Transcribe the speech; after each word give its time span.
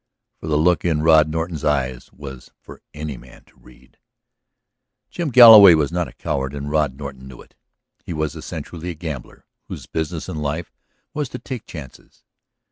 For 0.39 0.47
the 0.47 0.57
look 0.57 0.83
in 0.83 1.03
Rod 1.03 1.29
Norton's 1.29 1.63
eyes 1.63 2.11
was 2.11 2.49
for 2.59 2.81
any 2.91 3.17
man 3.17 3.43
to 3.43 3.55
read. 3.59 3.97
Jim 5.11 5.29
Galloway 5.29 5.75
was 5.75 5.91
not 5.91 6.07
a 6.07 6.13
coward 6.13 6.55
and 6.55 6.71
Rod 6.71 6.97
Norton 6.97 7.27
knew 7.27 7.39
it. 7.43 7.53
He 8.03 8.11
was 8.11 8.35
essentially 8.35 8.89
a 8.89 8.95
gambler 8.95 9.45
whose 9.67 9.85
business 9.85 10.27
in 10.27 10.37
life 10.37 10.73
was 11.13 11.29
to 11.29 11.37
take 11.37 11.67
chances. 11.67 12.23